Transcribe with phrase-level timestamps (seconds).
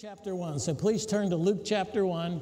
[0.00, 0.58] chapter 1.
[0.58, 2.40] So please turn to Luke chapter 1.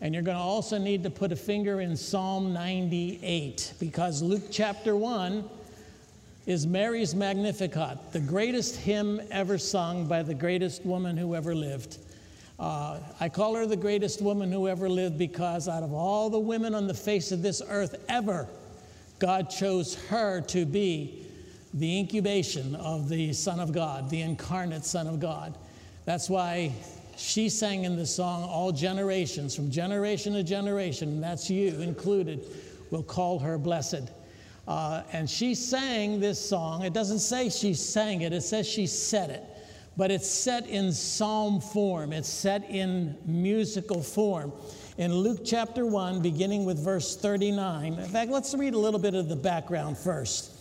[0.00, 4.42] And you're going to also need to put a finger in Psalm 98 because Luke
[4.50, 5.48] chapter 1
[6.46, 11.98] is Mary's Magnificat, the greatest hymn ever sung by the greatest woman who ever lived.
[12.58, 16.40] Uh, I call her the greatest woman who ever lived because out of all the
[16.40, 18.48] women on the face of this earth ever,
[19.20, 21.26] God chose her to be
[21.74, 25.56] the incubation of the Son of God, the incarnate Son of God.
[26.08, 26.72] That's why
[27.18, 32.46] she sang in the song, All generations, from generation to generation, and that's you included,
[32.90, 34.10] will call her blessed.
[34.66, 36.82] Uh, and she sang this song.
[36.82, 39.44] It doesn't say she sang it, it says she said it.
[39.98, 44.50] But it's set in psalm form, it's set in musical form.
[44.96, 49.14] In Luke chapter 1, beginning with verse 39, in fact, let's read a little bit
[49.14, 50.52] of the background first.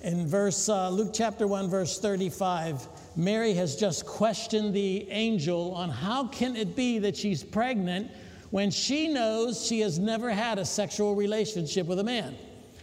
[0.00, 5.90] In verse uh, Luke chapter 1, verse 35, Mary has just questioned the angel on
[5.90, 8.08] how can it be that she's pregnant
[8.50, 12.36] when she knows she has never had a sexual relationship with a man.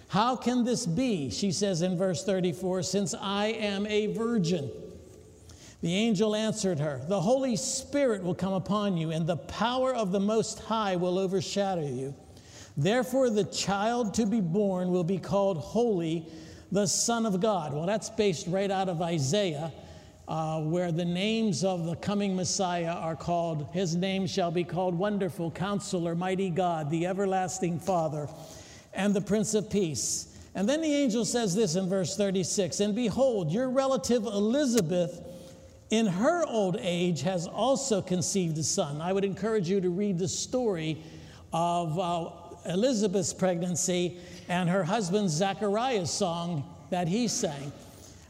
[0.10, 1.30] How can this be?
[1.30, 4.70] She says in verse 34, since I am a virgin.
[5.82, 10.12] The angel answered her, The Holy Spirit will come upon you, and the power of
[10.12, 12.14] the Most High will overshadow you.
[12.76, 16.28] Therefore, the child to be born will be called Holy,
[16.74, 17.74] the Son of God.
[17.74, 19.72] Well, that's based right out of Isaiah
[20.28, 24.98] uh, where the names of the coming Messiah are called, His name shall be called
[24.98, 28.28] Wonderful, Counselor, Mighty God, the Everlasting Father,
[28.94, 30.36] and the Prince of Peace.
[30.56, 35.22] And then the angel says this in verse 36 And behold, your relative Elizabeth,
[35.92, 39.02] in her old age, has also conceived a son.
[39.02, 41.04] I would encourage you to read the story
[41.54, 42.30] of uh,
[42.66, 44.18] Elizabeth's pregnancy
[44.50, 47.72] and her husband Zachariah's song that he sang.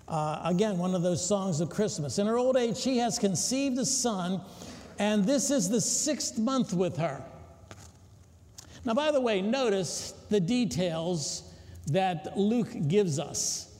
[0.07, 2.19] Uh, again, one of those songs of Christmas.
[2.19, 4.41] In her old age, she has conceived a son,
[4.99, 7.23] and this is the sixth month with her.
[8.85, 11.51] Now, by the way, notice the details
[11.87, 13.71] that Luke gives us.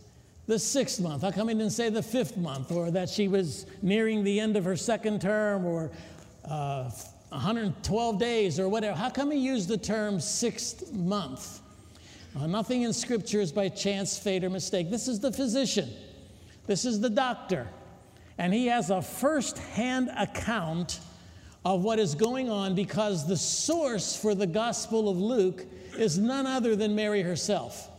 [0.47, 1.21] The sixth month.
[1.21, 4.57] How come he didn't say the fifth month, or that she was nearing the end
[4.57, 5.91] of her second term, or
[6.43, 6.89] uh,
[7.29, 8.97] 112 days, or whatever?
[8.97, 11.61] How come he used the term sixth month?
[12.35, 14.89] Uh, nothing in Scripture is by chance, fate, or mistake.
[14.89, 15.89] This is the physician.
[16.67, 17.67] This is the doctor.
[18.37, 20.99] And he has a first hand account
[21.63, 25.65] of what is going on because the source for the Gospel of Luke
[25.97, 27.89] is none other than Mary herself.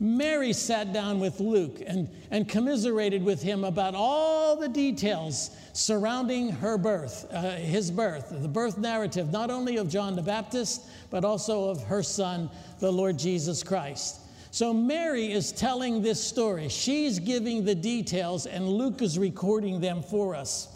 [0.00, 6.50] Mary sat down with Luke and, and commiserated with him about all the details surrounding
[6.50, 11.24] her birth, uh, his birth, the birth narrative, not only of John the Baptist, but
[11.24, 12.50] also of her son,
[12.80, 14.20] the Lord Jesus Christ.
[14.54, 16.68] So Mary is telling this story.
[16.68, 20.68] She's giving the details, and Luke is recording them for us.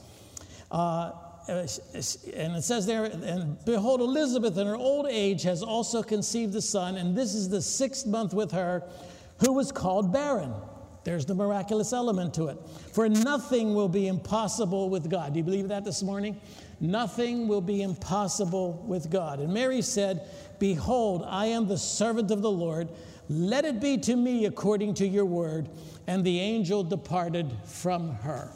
[0.69, 1.13] Uh,
[1.47, 6.61] and it says there, and behold, Elizabeth in her old age has also conceived a
[6.61, 8.83] son, and this is the sixth month with her,
[9.39, 10.53] who was called barren.
[11.05, 12.59] There's the miraculous element to it.
[12.93, 15.35] For nothing will be impossible with God.
[15.35, 16.41] Do you believe that this morning?
[16.81, 19.39] Nothing will be impossible with God.
[19.39, 20.29] And Mary said,
[20.59, 22.89] Behold, I am the servant of the Lord.
[23.29, 25.69] Let it be to me according to your word.
[26.07, 28.51] And the angel departed from her.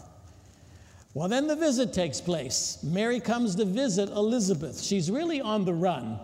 [1.15, 2.79] Well, then the visit takes place.
[2.83, 4.81] Mary comes to visit Elizabeth.
[4.81, 6.19] She's really on the run,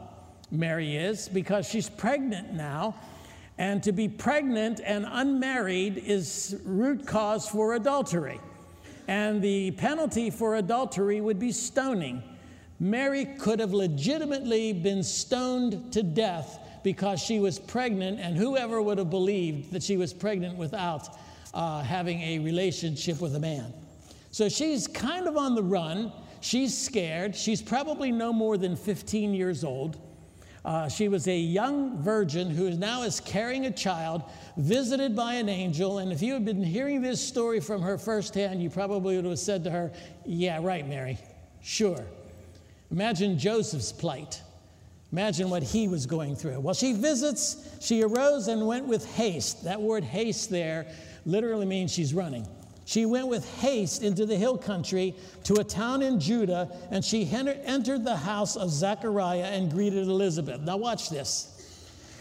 [0.50, 2.94] Mary is, because she's pregnant now.
[3.58, 8.40] And to be pregnant and unmarried is root cause for adultery.
[9.08, 12.22] And the penalty for adultery would be stoning.
[12.80, 18.98] Mary could have legitimately been stoned to death because she was pregnant, and whoever would
[18.98, 21.08] have believed that she was pregnant without
[21.54, 23.72] uh, having a relationship with a man?
[24.30, 26.12] So she's kind of on the run.
[26.40, 27.34] She's scared.
[27.34, 29.98] She's probably no more than 15 years old.
[30.64, 34.22] Uh, she was a young virgin who now is carrying a child,
[34.56, 35.98] visited by an angel.
[35.98, 39.38] And if you had been hearing this story from her firsthand, you probably would have
[39.38, 39.92] said to her,
[40.26, 41.18] Yeah, right, Mary.
[41.62, 42.04] Sure.
[42.90, 44.42] Imagine Joseph's plight.
[45.10, 46.60] Imagine what he was going through.
[46.60, 49.64] Well, she visits, she arose and went with haste.
[49.64, 50.86] That word haste there
[51.24, 52.46] literally means she's running.
[52.84, 55.14] She went with haste into the hill country
[55.44, 60.60] to a town in Judah, and she entered the house of Zechariah and greeted Elizabeth.
[60.62, 61.54] Now, watch this.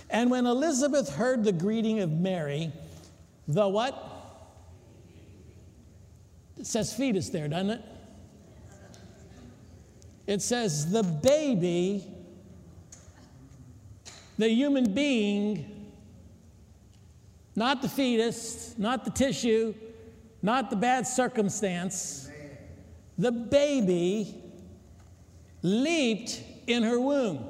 [0.09, 2.71] And when Elizabeth heard the greeting of Mary,
[3.47, 3.95] the what?
[6.57, 7.81] It says fetus there, doesn't it?
[10.25, 12.05] It says the baby
[14.37, 15.91] the human being,
[17.55, 19.73] not the fetus, not the tissue,
[20.41, 22.29] not the bad circumstance,
[23.17, 24.35] the baby
[25.63, 27.43] leaped in her womb.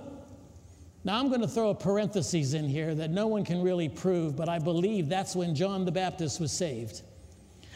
[1.03, 4.35] Now, I'm going to throw a parenthesis in here that no one can really prove,
[4.35, 7.01] but I believe that's when John the Baptist was saved.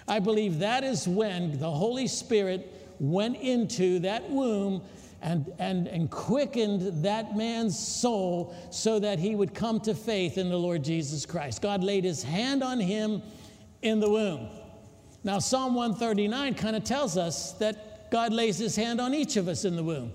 [0.07, 4.81] I believe that is when the Holy Spirit went into that womb
[5.21, 10.49] and, and, and quickened that man's soul so that he would come to faith in
[10.49, 11.61] the Lord Jesus Christ.
[11.61, 13.21] God laid his hand on him
[13.81, 14.49] in the womb.
[15.23, 19.47] Now, Psalm 139 kind of tells us that God lays his hand on each of
[19.47, 20.11] us in the womb.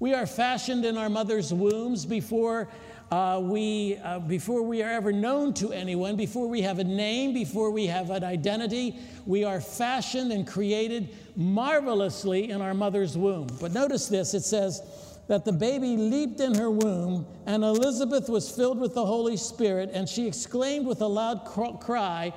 [0.00, 2.68] We are fashioned in our mother's wombs before
[3.10, 7.32] uh, we, uh, before we are ever known to anyone, before we have a name,
[7.32, 13.46] before we have an identity, we are fashioned and created marvelously in our mother's womb.
[13.60, 14.82] But notice this it says
[15.26, 19.90] that the baby leaped in her womb, and Elizabeth was filled with the Holy Spirit,
[19.92, 21.44] and she exclaimed with a loud
[21.80, 22.32] cry,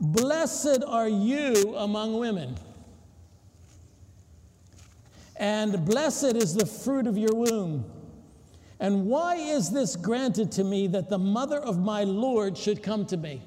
[0.00, 2.56] Blessed are you among women.
[5.36, 7.84] And blessed is the fruit of your womb.
[8.80, 13.06] And why is this granted to me that the mother of my Lord should come
[13.06, 13.42] to me?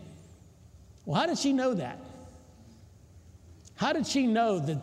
[1.06, 2.00] Well, how did she know that?
[3.76, 4.78] How did she know that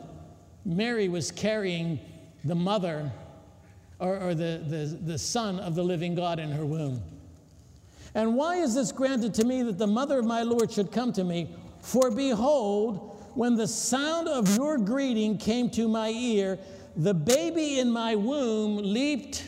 [0.64, 2.00] Mary was carrying
[2.44, 3.12] the mother
[3.98, 7.02] or, or the, the, the son of the living God in her womb?
[8.14, 11.12] And why is this granted to me that the mother of my Lord should come
[11.12, 11.48] to me?
[11.82, 16.58] For behold, when the sound of your greeting came to my ear,
[16.96, 19.44] the baby in my womb leaped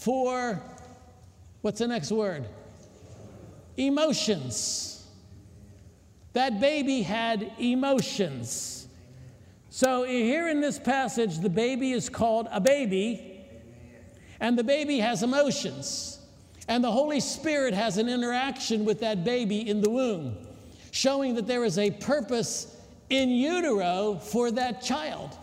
[0.00, 0.62] for
[1.60, 2.46] what's the next word?
[3.76, 5.06] Emotions.
[6.32, 8.88] That baby had emotions.
[9.68, 13.44] So here in this passage, the baby is called a baby,
[14.40, 16.18] and the baby has emotions.
[16.66, 20.36] And the Holy Spirit has an interaction with that baby in the womb,
[20.92, 22.74] showing that there is a purpose
[23.10, 25.36] in utero for that child.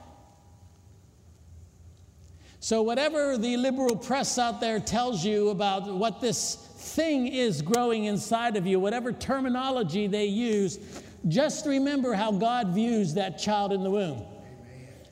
[2.67, 8.03] So, whatever the liberal press out there tells you about what this thing is growing
[8.03, 10.77] inside of you, whatever terminology they use,
[11.29, 14.21] just remember how God views that child in the womb.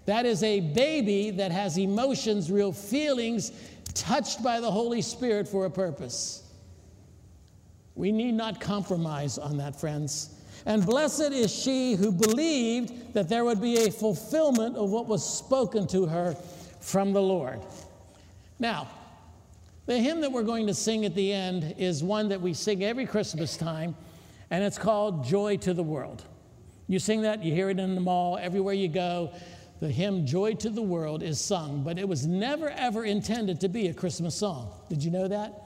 [0.05, 3.53] That is a baby that has emotions, real feelings,
[3.93, 6.43] touched by the Holy Spirit for a purpose.
[7.95, 10.41] We need not compromise on that, friends.
[10.65, 15.23] And blessed is she who believed that there would be a fulfillment of what was
[15.23, 16.35] spoken to her
[16.85, 17.59] from the Lord.
[18.59, 18.87] Now,
[19.87, 22.83] the hymn that we're going to sing at the end is one that we sing
[22.83, 23.95] every Christmas time,
[24.51, 26.23] and it's called Joy to the World.
[26.87, 29.31] You sing that, you hear it in the mall, everywhere you go.
[29.79, 33.67] The hymn Joy to the World is sung, but it was never ever intended to
[33.67, 34.71] be a Christmas song.
[34.87, 35.59] Did you know that?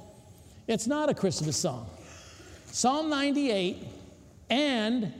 [0.67, 1.89] It's not a Christmas song.
[2.67, 3.85] Psalm 98
[4.49, 5.11] and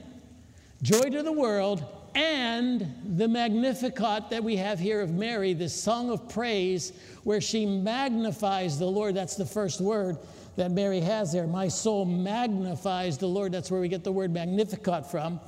[0.80, 1.84] Joy to the World
[2.14, 6.92] and the Magnificat that we have here of Mary, this song of praise
[7.24, 9.14] where she magnifies the Lord.
[9.14, 10.16] That's the first word
[10.56, 11.46] that Mary has there.
[11.46, 13.52] My soul magnifies the Lord.
[13.52, 15.40] That's where we get the word Magnificat from.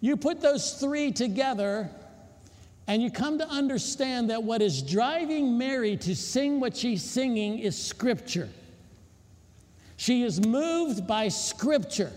[0.00, 1.90] You put those three together,
[2.86, 7.58] and you come to understand that what is driving Mary to sing what she's singing
[7.58, 8.48] is Scripture.
[9.96, 12.12] She is moved by Scripture.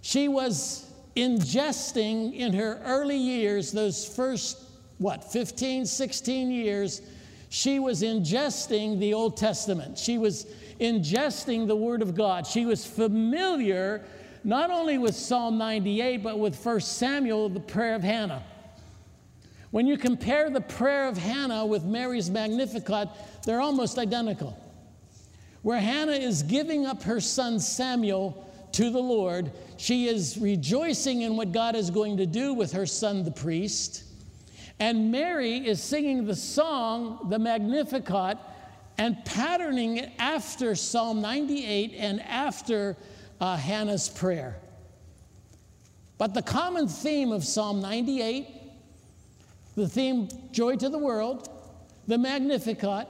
[0.00, 0.85] She was
[1.16, 4.62] ingesting in her early years, those first,
[4.98, 7.02] what, 15, 16 years,
[7.48, 9.98] she was ingesting the Old Testament.
[9.98, 10.46] She was
[10.80, 12.46] ingesting the Word of God.
[12.46, 14.04] She was familiar
[14.44, 18.44] not only with Psalm 98, but with 1 Samuel, the prayer of Hannah.
[19.72, 23.08] When you compare the prayer of Hannah with Mary's Magnificat,
[23.44, 24.56] they're almost identical.
[25.62, 29.50] Where Hannah is giving up her son Samuel to the Lord.
[29.76, 34.04] She is rejoicing in what God is going to do with her son, the priest.
[34.78, 38.38] And Mary is singing the song, the Magnificat,
[38.98, 42.96] and patterning it after Psalm 98 and after
[43.40, 44.56] uh, Hannah's prayer.
[46.18, 48.48] But the common theme of Psalm 98,
[49.74, 51.50] the theme Joy to the World,
[52.06, 53.06] the Magnificat,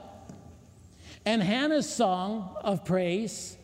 [1.25, 3.57] and Hannah's song of praise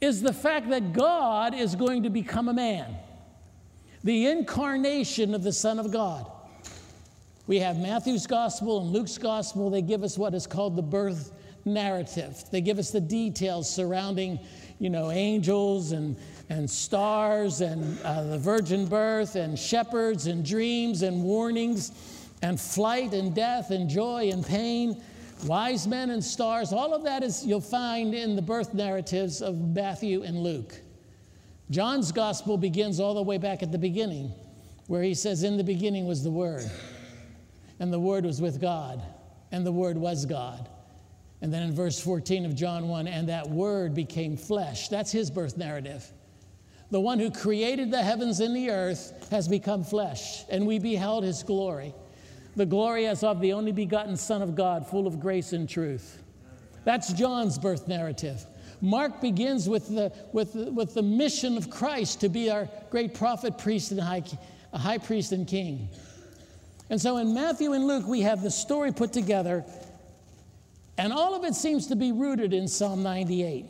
[0.00, 2.94] is the fact that God is going to become a man,
[4.02, 6.30] the incarnation of the Son of God.
[7.46, 9.70] We have Matthew's gospel and Luke's gospel.
[9.70, 11.32] They give us what is called the birth
[11.64, 12.44] narrative.
[12.50, 14.38] They give us the details surrounding,
[14.78, 16.16] you know, angels and,
[16.48, 21.92] and stars and uh, the virgin birth and shepherds and dreams and warnings
[22.42, 25.02] and flight and death and joy and pain
[25.44, 29.58] wise men and stars, all of that is you'll find in the birth narratives of
[29.58, 30.80] Matthew and Luke.
[31.70, 34.32] John's gospel begins all the way back at the beginning.
[34.88, 36.68] where he says, In the beginning was the Word,
[37.78, 39.00] and the Word was with God,
[39.52, 40.68] and the Word was God.
[41.40, 44.88] And then in verse 14 of John 1, and that Word became flesh.
[44.88, 46.04] That's his birth narrative.
[46.90, 51.22] The one who created the heavens and the earth has become flesh, and we beheld
[51.22, 51.94] his glory.
[52.56, 56.22] The glory as of the only begotten Son of God, full of grace and truth.
[56.84, 58.44] That's John's birth narrative.
[58.80, 63.58] Mark begins with the, with, with the mission of Christ to be our great prophet,
[63.58, 64.22] priest, and high,
[64.72, 65.88] high priest and king.
[66.88, 69.64] And so in Matthew and Luke, we have the story put together,
[70.98, 73.66] and all of it seems to be rooted in Psalm 98.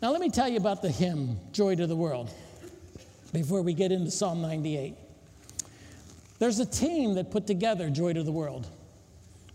[0.00, 2.30] Now, let me tell you about the hymn, Joy to the World,
[3.32, 4.94] before we get into Psalm 98.
[6.38, 8.68] There's a team that put together Joy to the World.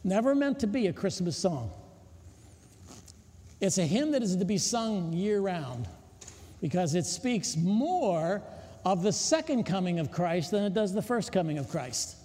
[0.04, 1.72] Never meant to be a Christmas song.
[3.62, 5.88] It's a hymn that is to be sung year round
[6.62, 8.42] because it speaks more
[8.86, 12.18] of the second coming of Christ than it does the first coming of Christ.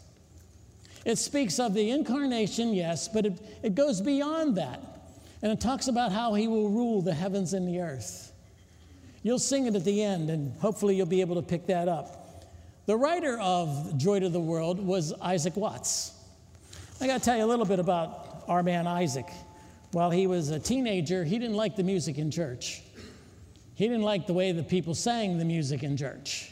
[1.05, 4.81] It speaks of the incarnation, yes, but it, it goes beyond that.
[5.41, 8.33] And it talks about how he will rule the heavens and the earth.
[9.23, 12.27] You'll sing it at the end, and hopefully you'll be able to pick that up.
[12.88, 16.11] The writer of Joy to the World was Isaac Watts.
[17.02, 19.26] I got to tell you a little bit about our man Isaac.
[19.92, 22.80] While he was a teenager, he didn't like the music in church.
[23.75, 26.50] He didn't like the way the people sang the music in church.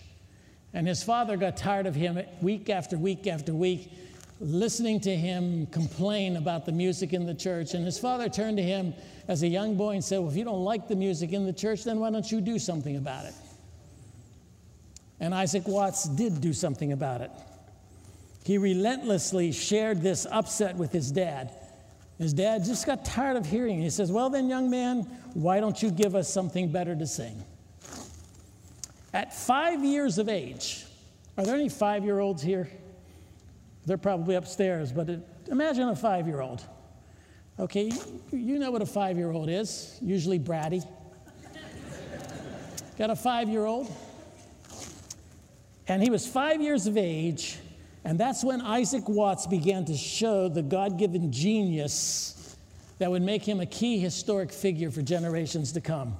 [0.74, 3.90] And his father got tired of him week after week after week,
[4.38, 7.72] listening to him complain about the music in the church.
[7.72, 8.92] And his father turned to him
[9.26, 11.52] as a young boy and said, Well, if you don't like the music in the
[11.54, 13.32] church, then why don't you do something about it?
[15.20, 17.30] And Isaac Watts did do something about it.
[18.44, 21.52] He relentlessly shared this upset with his dad.
[22.18, 23.80] His dad just got tired of hearing.
[23.80, 25.02] He says, Well, then, young man,
[25.34, 27.42] why don't you give us something better to sing?
[29.12, 30.84] At five years of age,
[31.36, 32.68] are there any five year olds here?
[33.84, 35.20] They're probably upstairs, but it,
[35.50, 36.64] imagine a five year old.
[37.58, 37.90] Okay,
[38.30, 40.86] you know what a five year old is, usually bratty.
[42.98, 43.90] Got a five year old?
[45.88, 47.58] And he was five years of age
[48.06, 52.56] and that's when Isaac Watts began to show the God given genius
[52.98, 56.16] that would make him a key historic figure for generations to come.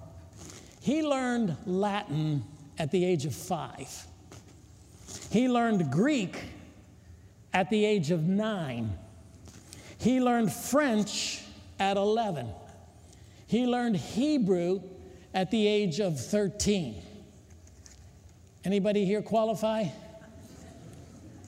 [0.81, 2.43] He learned Latin
[2.77, 4.05] at the age of five,
[5.31, 6.37] he learned Greek
[7.55, 8.99] at the age of nine,
[9.97, 11.45] he learned French
[11.79, 12.49] at 11,
[13.47, 14.83] he learned Hebrew
[15.33, 17.01] at the age of 13.
[18.67, 19.85] Anybody here qualify?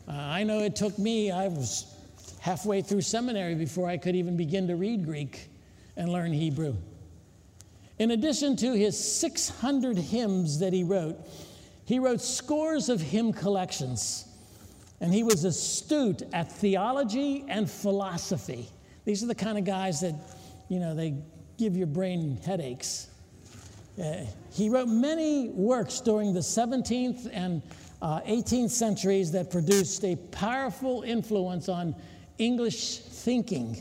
[0.06, 1.92] Uh, I know it took me, I was
[2.38, 5.48] halfway through seminary before I could even begin to read Greek
[5.96, 6.76] and learn Hebrew.
[7.98, 11.18] In addition to his 600 hymns that he wrote,
[11.87, 14.25] he wrote scores of hymn collections.
[15.00, 18.68] And he was astute at theology and philosophy.
[19.06, 20.14] These are the kind of guys that,
[20.68, 21.16] you know, they
[21.58, 23.08] give your brain headaches.
[24.00, 27.62] Uh, he wrote many works during the 17th and
[28.00, 31.94] uh, 18th centuries that produced a powerful influence on
[32.38, 33.76] English thinking.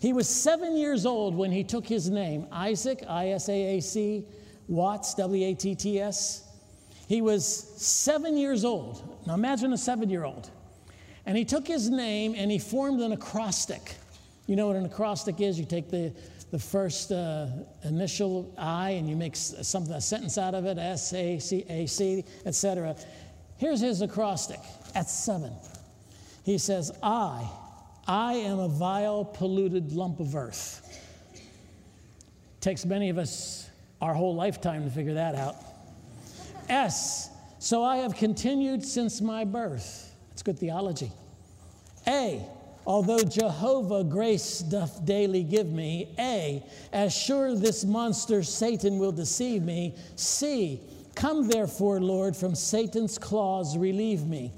[0.00, 3.80] He was seven years old when he took his name, Isaac, I S A A
[3.80, 4.24] C,
[4.68, 6.44] Watts, W A T T S.
[7.08, 9.20] He was seven years old.
[9.26, 10.50] Now imagine a seven year old.
[11.26, 13.96] And he took his name and he formed an acrostic.
[14.46, 15.58] You know what an acrostic is?
[15.58, 16.12] You take the,
[16.56, 17.48] the first uh,
[17.82, 21.84] initial I and you make something, a sentence out of it, S A C A
[21.84, 22.96] C, etc.
[23.58, 24.60] Here's his acrostic
[24.94, 25.52] at seven.
[26.44, 27.46] He says, I,
[28.08, 30.82] I am a vile, polluted lump of earth.
[32.62, 33.68] Takes many of us
[34.00, 35.56] our whole lifetime to figure that out.
[36.70, 40.10] S, so I have continued since my birth.
[40.30, 41.12] That's good theology.
[42.06, 42.42] A,
[42.86, 46.14] although Jehovah grace doth daily give me.
[46.18, 49.94] A, as sure this monster Satan will deceive me.
[50.14, 50.80] C,
[51.16, 54.52] Come therefore, Lord, from Satan's claws, relieve me.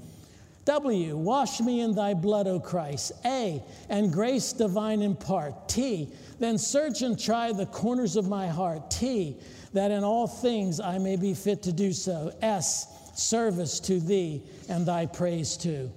[0.65, 3.13] W, wash me in thy blood, O Christ.
[3.25, 5.69] A, and grace divine impart.
[5.69, 8.91] T, then search and try the corners of my heart.
[8.91, 9.37] T,
[9.71, 12.33] that in all things I may be fit to do so.
[12.41, 15.89] S, service to thee and thy praise too.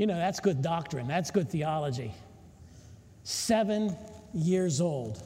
[0.00, 2.14] You know, that's good doctrine, that's good theology.
[3.22, 3.94] Seven
[4.32, 5.22] years old.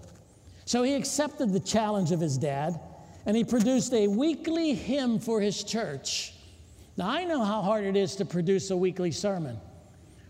[0.65, 2.81] So he accepted the challenge of his dad
[3.25, 6.35] and he produced a weekly hymn for his church.
[6.97, 9.61] Now, I know how hard it is to produce a weekly sermon,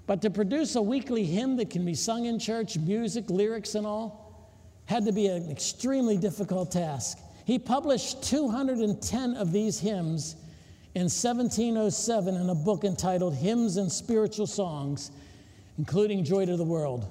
[0.06, 3.86] but to produce a weekly hymn that can be sung in church, music, lyrics, and
[3.86, 4.52] all,
[4.84, 7.16] had to be an extremely difficult task.
[7.46, 10.36] He published 210 of these hymns
[10.94, 15.10] in 1707 in a book entitled Hymns and Spiritual Songs,
[15.76, 17.06] including Joy to the World.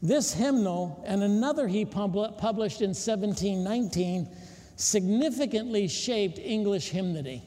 [0.00, 4.28] This hymnal and another he published in 1719
[4.76, 7.42] significantly shaped English hymnody.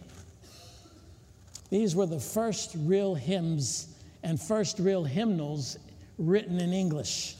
[1.69, 3.87] These were the first real hymns
[4.23, 5.77] and first real hymnals
[6.17, 7.37] written in English.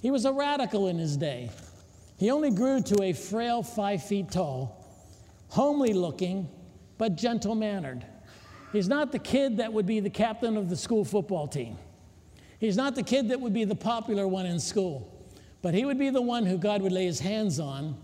[0.00, 1.50] He was a radical in his day.
[2.16, 4.82] He only grew to a frail five feet tall,
[5.48, 6.48] homely looking,
[6.98, 8.04] but gentle mannered.
[8.72, 11.78] He's not the kid that would be the captain of the school football team.
[12.58, 15.12] He's not the kid that would be the popular one in school,
[15.62, 17.96] but he would be the one who God would lay his hands on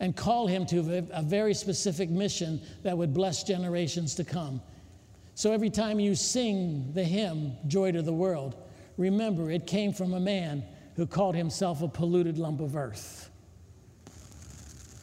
[0.00, 4.60] and call him to a very specific mission that would bless generations to come.
[5.34, 8.56] So every time you sing the hymn, Joy to the World,
[8.96, 10.64] remember it came from a man
[10.96, 13.30] who called himself a polluted lump of earth.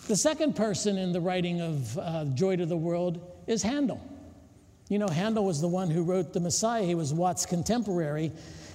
[0.08, 4.02] The second person in the writing of uh, Joy to the World is Handel.
[4.90, 6.84] You know, Handel was the one who wrote the Messiah.
[6.84, 8.32] He was Watts' contemporary,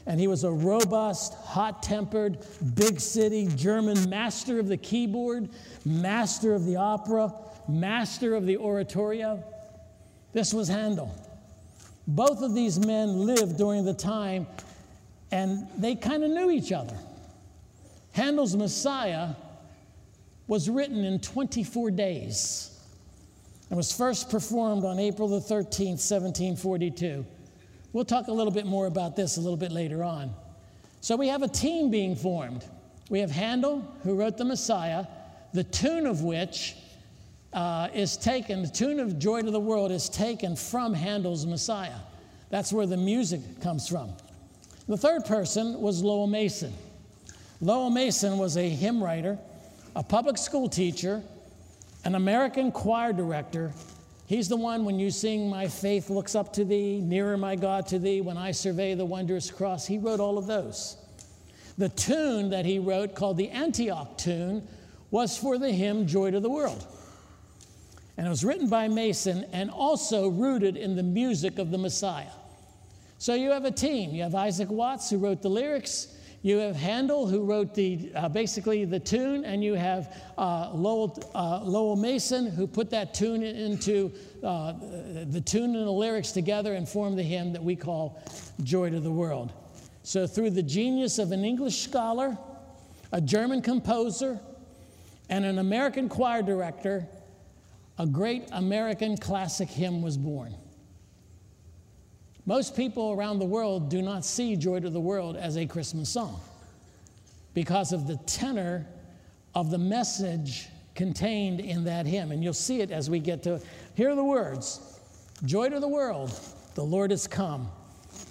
[0.06, 2.38] and he was a robust, hot tempered,
[2.74, 5.48] big city German master of the keyboard,
[5.84, 7.32] master of the opera,
[7.68, 9.42] master of the oratorio.
[10.32, 11.14] This was Handel.
[12.06, 14.46] Both of these men lived during the time
[15.32, 16.96] and they kind of knew each other.
[18.12, 19.30] Handel's Messiah
[20.46, 22.75] was written in 24 days
[23.68, 27.26] and was first performed on April the 13th, 1742.
[27.92, 30.32] We'll talk a little bit more about this a little bit later on.
[31.00, 32.64] So we have a team being formed.
[33.08, 35.06] We have Handel, who wrote the Messiah,
[35.52, 36.76] the tune of which
[37.52, 41.98] uh, is taken, the tune of Joy to the World is taken from Handel's Messiah.
[42.50, 44.12] That's where the music comes from.
[44.88, 46.72] The third person was Lowell Mason.
[47.60, 49.38] Lowell Mason was a hymn writer,
[49.96, 51.22] a public school teacher,
[52.06, 53.72] an American choir director.
[54.26, 57.88] He's the one when you sing, My faith looks up to thee, nearer my God
[57.88, 59.84] to thee, when I survey the wondrous cross.
[59.88, 60.98] He wrote all of those.
[61.78, 64.68] The tune that he wrote, called the Antioch tune,
[65.10, 66.86] was for the hymn Joy to the World.
[68.16, 72.30] And it was written by Mason and also rooted in the music of the Messiah.
[73.18, 74.14] So you have a team.
[74.14, 76.15] You have Isaac Watts, who wrote the lyrics.
[76.46, 81.18] You have Handel, who wrote the, uh, basically the tune, and you have uh, Lowell,
[81.34, 84.12] uh, Lowell, Mason, who put that tune into
[84.44, 84.74] uh,
[85.24, 88.22] the tune and the lyrics together and formed the hymn that we call
[88.62, 89.52] Joy to the World.
[90.04, 92.38] So, through the genius of an English scholar,
[93.10, 94.38] a German composer,
[95.28, 97.08] and an American choir director,
[97.98, 100.54] a great American classic hymn was born.
[102.46, 106.08] Most people around the world do not see Joy to the World as a Christmas
[106.08, 106.40] song
[107.54, 108.86] because of the tenor
[109.56, 112.30] of the message contained in that hymn.
[112.30, 113.60] And you'll see it as we get to
[113.96, 114.92] hear the words
[115.44, 116.38] Joy to the world,
[116.76, 117.68] the Lord has come.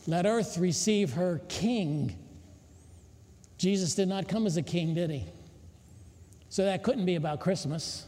[0.07, 2.17] Let earth receive her king.
[3.57, 5.23] Jesus did not come as a king, did he?
[6.49, 8.05] So that couldn't be about Christmas.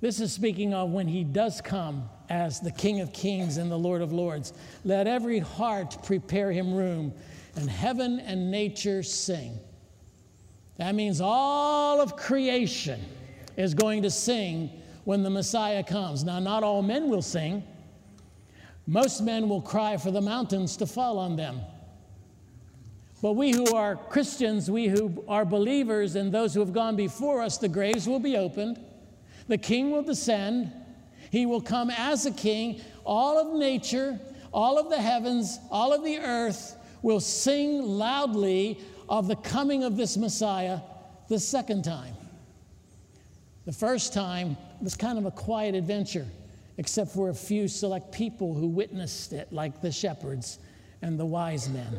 [0.00, 3.78] This is speaking of when he does come as the King of Kings and the
[3.78, 4.52] Lord of Lords.
[4.84, 7.12] Let every heart prepare him room,
[7.56, 9.58] and heaven and nature sing.
[10.76, 13.00] That means all of creation
[13.56, 14.70] is going to sing
[15.04, 16.24] when the Messiah comes.
[16.24, 17.62] Now, not all men will sing.
[18.86, 21.60] Most men will cry for the mountains to fall on them.
[23.20, 27.42] But we who are Christians, we who are believers, and those who have gone before
[27.42, 28.80] us, the graves will be opened
[29.48, 30.72] the king will descend.
[31.32, 32.82] He will come as a king.
[33.06, 34.20] All of nature,
[34.52, 39.96] all of the heavens, all of the earth will sing loudly of the coming of
[39.96, 40.80] this Messiah
[41.30, 42.14] the second time.
[43.64, 46.26] The first time was kind of a quiet adventure,
[46.76, 50.58] except for a few select people who witnessed it, like the shepherds
[51.00, 51.98] and the wise men.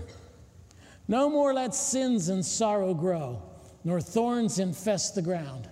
[1.08, 3.42] No more let sins and sorrow grow,
[3.84, 5.70] nor thorns infest the ground.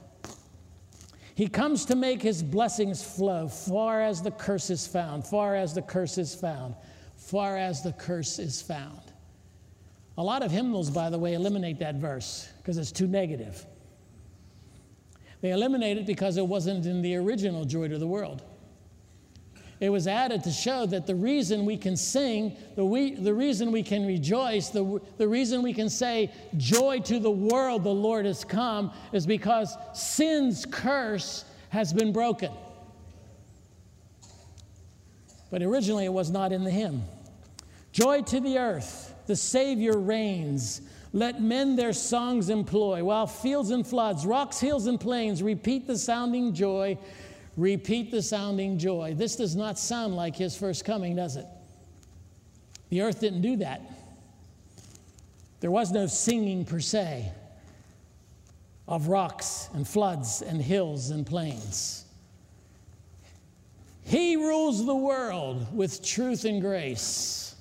[1.36, 5.74] He comes to make his blessings flow far as the curse is found, far as
[5.74, 6.76] the curse is found,
[7.16, 9.02] far as the curse is found.
[10.18, 13.66] A lot of hymnals, by the way, eliminate that verse because it's too negative.
[15.40, 18.44] They eliminate it because it wasn't in the original Joy to the World.
[19.82, 23.72] It was added to show that the reason we can sing, the, we, the reason
[23.72, 28.28] we can rejoice, the, the reason we can say, Joy to the world, the Lord
[28.28, 32.52] has come, is because sin's curse has been broken.
[35.50, 37.04] But originally it was not in the hymn.
[37.92, 40.82] Joy to the earth, the Savior reigns.
[41.12, 45.98] Let men their songs employ, while fields and floods, rocks, hills, and plains repeat the
[45.98, 47.00] sounding joy,
[47.62, 49.14] repeat the sounding joy.
[49.16, 51.46] This does not sound like his first coming, does it?
[52.90, 53.82] The earth didn't do that.
[55.60, 57.32] There was no singing per se
[58.88, 62.06] of rocks and floods and hills and plains.
[64.04, 67.56] He rules the world with truth and grace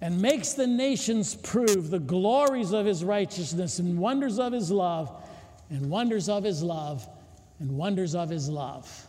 [0.00, 5.12] and makes the nations prove the glories of his righteousness and wonders of his love
[5.68, 7.06] and wonders of his love
[7.60, 9.06] and wonders of his love.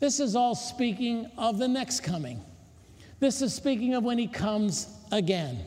[0.00, 2.40] This is all speaking of the next coming.
[3.20, 5.58] This is speaking of when he comes again.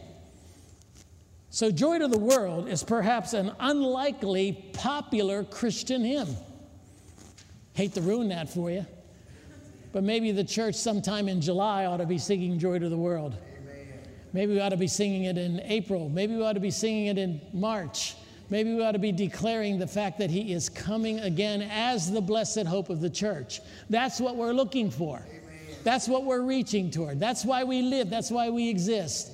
[1.50, 6.36] So, Joy to the World is perhaps an unlikely popular Christian hymn.
[7.74, 8.86] Hate to ruin that for you,
[9.92, 13.36] but maybe the church sometime in July ought to be singing Joy to the World.
[14.34, 16.10] Maybe we ought to be singing it in April.
[16.10, 18.16] Maybe we ought to be singing it in March.
[18.50, 22.22] Maybe we ought to be declaring the fact that He is coming again as the
[22.22, 23.60] blessed hope of the church.
[23.90, 25.22] That's what we're looking for.
[25.84, 27.20] That's what we're reaching toward.
[27.20, 28.10] That's why we live.
[28.10, 29.32] That's why we exist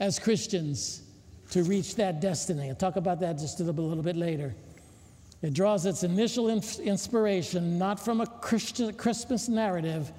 [0.00, 1.02] as Christians
[1.50, 2.68] to reach that destiny.
[2.68, 4.54] I'll talk about that just a little, bit later.
[5.42, 10.12] It draws its initial inspiration not from a Christmas narrative,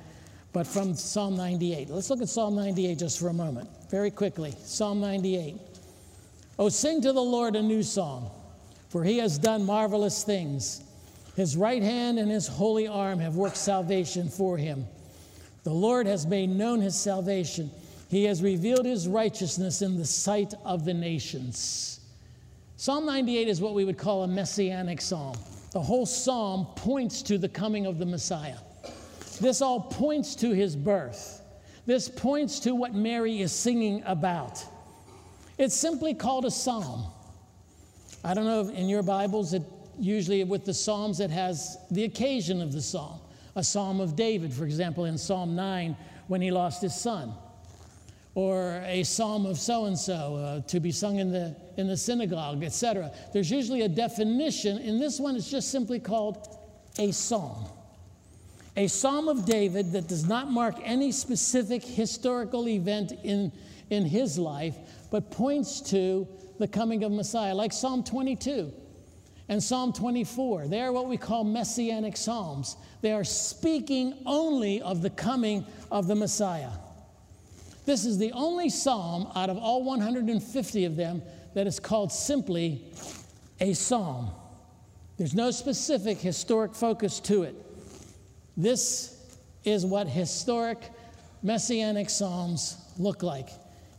[0.54, 1.90] but from Psalm 98.
[1.90, 4.56] Let's look at Psalm 98 just for a moment, very quickly.
[4.64, 5.56] Psalm 98.
[6.60, 8.32] Oh, sing to the Lord a new song,
[8.90, 10.84] for he has done marvelous things.
[11.36, 14.86] His right hand and his holy arm have worked salvation for him.
[15.64, 17.70] The Lord has made known his salvation.
[18.10, 22.00] He has revealed his righteousness in the sight of the nations.
[22.78, 25.36] Psalm 98 is what we would call a messianic psalm.
[25.74, 28.58] The whole psalm points to the coming of the Messiah.
[29.40, 31.42] This all points to his birth.
[31.86, 34.64] This points to what Mary is singing about.
[35.58, 37.06] It's simply called a psalm.
[38.24, 39.64] I don't know if in your Bibles, it
[39.98, 43.20] usually with the Psalms, it has the occasion of the psalm.
[43.56, 47.34] A psalm of David, for example, in Psalm 9, when he lost his son
[48.38, 52.64] or a psalm of so and so to be sung in the, in the synagogue,
[52.64, 53.12] etc.
[53.34, 54.78] There's usually a definition.
[54.78, 56.48] In this one, it's just simply called
[57.00, 57.66] a psalm.
[58.76, 63.52] A psalm of David that does not mark any specific historical event in,
[63.90, 64.76] in his life,
[65.10, 66.28] but points to
[66.60, 68.74] the coming of Messiah, like Psalm 22
[69.50, 70.68] and Psalm 24.
[70.68, 72.76] They are what we call messianic psalms.
[73.02, 76.72] They are speaking only of the coming of the Messiah.
[77.86, 81.22] This is the only psalm out of all 150 of them
[81.54, 82.84] that is called simply
[83.62, 84.30] a psalm.
[85.18, 87.56] There's no specific historic focus to it.
[88.58, 89.16] This
[89.64, 90.92] is what historic
[91.44, 93.50] messianic psalms look like.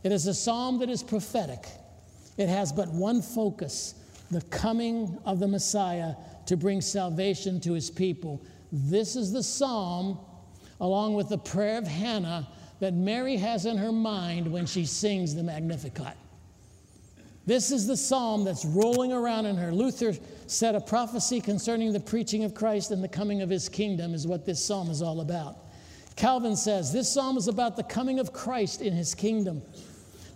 [0.03, 1.67] It is a psalm that is prophetic.
[2.37, 3.95] It has but one focus
[4.31, 6.13] the coming of the Messiah
[6.45, 8.41] to bring salvation to his people.
[8.71, 10.19] This is the psalm,
[10.79, 12.47] along with the prayer of Hannah,
[12.79, 16.15] that Mary has in her mind when she sings the Magnificat.
[17.45, 19.71] This is the psalm that's rolling around in her.
[19.71, 20.13] Luther
[20.45, 24.27] said a prophecy concerning the preaching of Christ and the coming of his kingdom is
[24.27, 25.57] what this psalm is all about.
[26.15, 29.63] Calvin says this psalm is about the coming of Christ in his kingdom.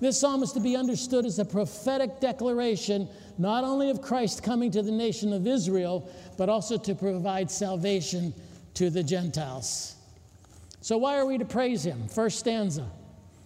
[0.04, 4.70] This psalm is to be understood as a prophetic declaration not only of Christ coming
[4.72, 8.34] to the nation of Israel, but also to provide salvation
[8.74, 9.96] to the Gentiles.
[10.82, 12.10] So, why are we to praise him?
[12.10, 12.86] First stanza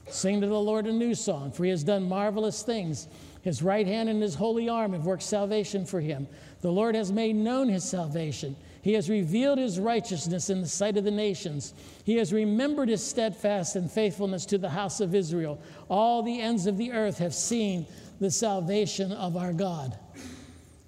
[0.10, 3.08] Sing to the Lord a new song, for he has done marvelous things.
[3.44, 6.28] His right hand and his holy arm have worked salvation for him.
[6.62, 8.56] The Lord has made known his salvation.
[8.88, 11.74] He has revealed his righteousness in the sight of the nations.
[12.06, 15.60] He has remembered his steadfast and faithfulness to the house of Israel.
[15.90, 17.86] All the ends of the earth have seen
[18.22, 20.00] the salvation of our God.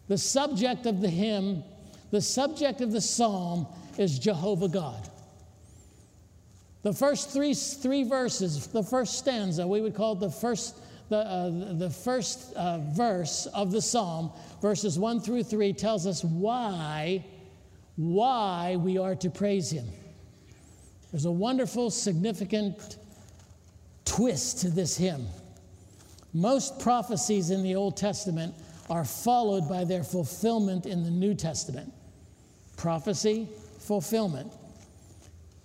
[0.07, 1.61] The subject of the hymn,
[2.09, 5.09] the subject of the psalm is Jehovah God.
[6.83, 10.77] The first three, three verses, the first stanza, we would call it the first,
[11.09, 14.31] the, uh, the first uh, verse of the psalm,
[14.61, 17.25] verses one through three, tells us why,
[17.99, 19.85] why we are to praise him.
[21.11, 22.95] There's a wonderful, significant
[24.05, 25.27] twist to this hymn.
[26.33, 28.55] Most prophecies in the Old Testament
[28.89, 31.91] are followed by their fulfillment in the New Testament.
[32.77, 34.53] Prophecy, fulfillment.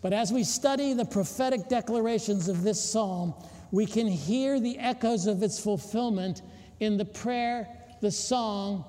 [0.02, 3.32] But as we study the prophetic declarations of this psalm,
[3.70, 6.42] we can hear the echoes of its fulfillment
[6.80, 7.68] in the prayer,
[8.00, 8.84] the song,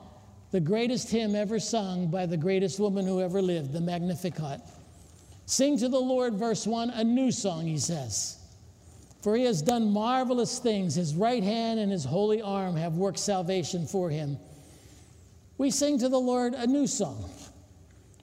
[0.56, 4.62] the greatest hymn ever sung by the greatest woman who ever lived, the Magnificat.
[5.46, 8.38] Sing to the Lord, verse 1, a new song, he says.
[9.22, 10.96] For he has done marvelous things.
[10.96, 14.38] His right hand and his holy arm have worked salvation for him.
[15.58, 17.30] We sing to the Lord a new song.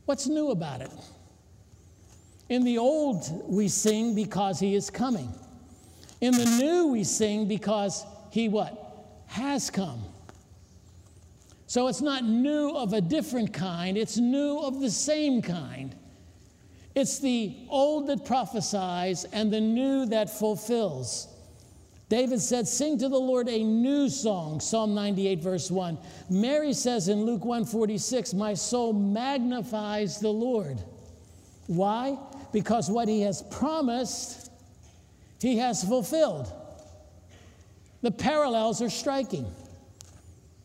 [0.06, 0.90] What's new about it?
[2.48, 5.30] In the old, we sing because he is coming.
[6.22, 9.22] In the new, we sing because he what?
[9.26, 10.02] Has come.
[11.72, 15.96] So it's not new of a different kind, it's new of the same kind.
[16.94, 21.28] It's the old that prophesies and the new that fulfills.
[22.10, 25.96] David said, Sing to the Lord a new song, Psalm 98, verse 1.
[26.28, 30.78] Mary says in Luke 146, My soul magnifies the Lord.
[31.68, 32.18] Why?
[32.52, 34.50] Because what he has promised,
[35.40, 36.52] he has fulfilled.
[38.02, 39.50] The parallels are striking.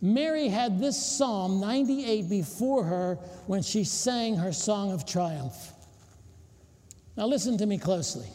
[0.02, 3.16] Mary had this Psalm 98 before her
[3.48, 5.74] when she sang her song of triumph.
[7.16, 8.28] Now, listen to me closely.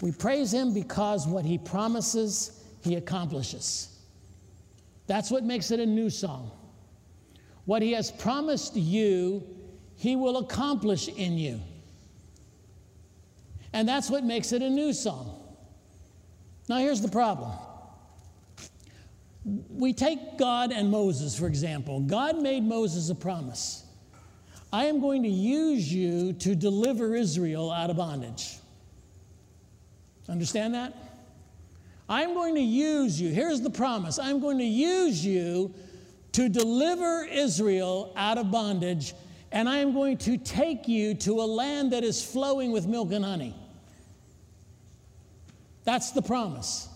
[0.00, 3.96] We praise him because what he promises, he accomplishes.
[5.06, 6.50] That's what makes it a new song.
[7.64, 9.46] What he has promised you,
[9.96, 11.60] he will accomplish in you.
[13.72, 15.40] And that's what makes it a new song.
[16.68, 17.52] Now, here's the problem.
[19.44, 22.00] We take God and Moses, for example.
[22.00, 23.84] God made Moses a promise.
[24.72, 28.56] I am going to use you to deliver Israel out of bondage.
[30.28, 30.96] Understand that?
[32.08, 33.30] I'm going to use you.
[33.30, 35.74] Here's the promise I'm going to use you
[36.32, 39.14] to deliver Israel out of bondage,
[39.52, 43.12] and I am going to take you to a land that is flowing with milk
[43.12, 43.54] and honey.
[45.84, 46.88] That's the promise.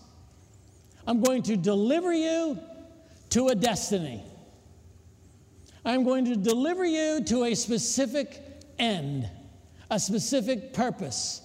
[1.09, 2.59] I'm going to deliver you
[3.31, 4.23] to a destiny.
[5.83, 8.39] I'm going to deliver you to a specific
[8.77, 9.27] end,
[9.89, 11.41] a specific purpose.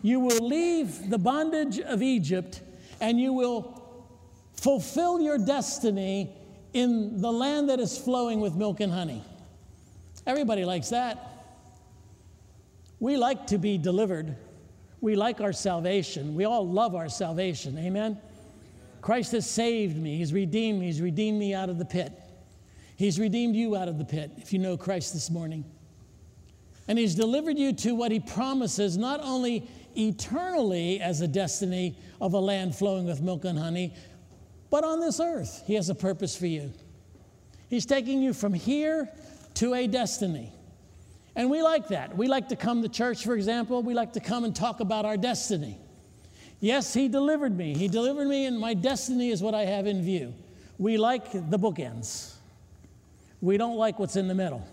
[0.00, 2.62] You will leave the bondage of Egypt
[3.02, 3.84] and you will
[4.54, 6.34] fulfill your destiny
[6.72, 9.22] in the land that is flowing with milk and honey.
[10.26, 11.52] Everybody likes that.
[12.98, 14.36] We like to be delivered.
[15.02, 16.34] We like our salvation.
[16.34, 17.76] We all love our salvation.
[17.76, 18.18] Amen?
[19.02, 20.16] Christ has saved me.
[20.16, 20.86] He's redeemed me.
[20.86, 22.12] He's redeemed me out of the pit.
[22.96, 25.64] He's redeemed you out of the pit if you know Christ this morning.
[26.86, 32.32] And He's delivered you to what He promises, not only eternally as a destiny of
[32.32, 33.92] a land flowing with milk and honey,
[34.70, 36.72] but on this earth, He has a purpose for you.
[37.68, 39.08] He's taking you from here
[39.54, 40.52] to a destiny.
[41.34, 42.16] And we like that.
[42.16, 43.82] We like to come to church, for example.
[43.82, 45.78] We like to come and talk about our destiny.
[46.62, 47.74] Yes, He delivered me.
[47.74, 50.32] He delivered me, and my destiny is what I have in view.
[50.78, 52.34] We like the bookends.
[53.40, 54.64] We don't like what's in the middle.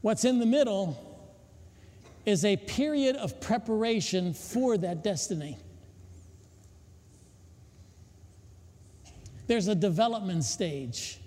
[0.00, 0.98] What's in the middle
[2.24, 5.58] is a period of preparation for that destiny.
[9.46, 11.18] There's a development stage.